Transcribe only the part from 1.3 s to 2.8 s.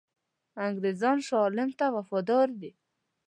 عالم ته وفادار دي.